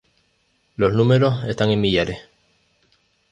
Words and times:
Los 0.77 0.93
números 0.93 1.43
están 1.43 1.69
en 1.69 1.79
millares. 1.79 2.17